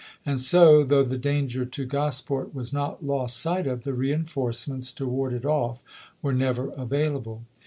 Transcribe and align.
And 0.25 0.41
so, 0.41 0.83
though 0.83 1.03
the 1.03 1.19
danger 1.19 1.63
to 1.63 1.85
Gosport 1.85 2.55
was 2.55 2.73
not 2.73 3.05
lost 3.05 3.37
sight 3.37 3.67
of, 3.67 3.83
the 3.83 3.93
reenforcements 3.93 4.91
to 4.93 5.05
ward 5.07 5.31
it 5.31 5.45
off 5.45 5.83
were 6.23 6.33
never 6.33 6.71
available. 6.71 7.43